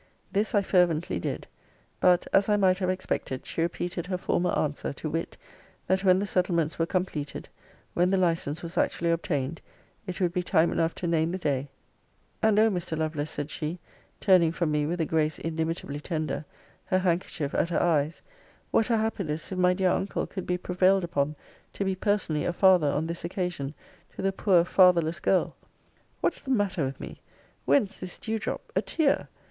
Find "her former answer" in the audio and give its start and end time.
4.07-4.93